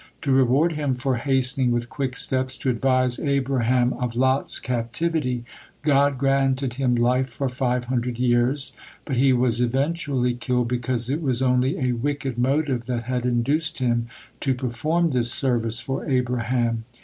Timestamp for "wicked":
11.91-12.39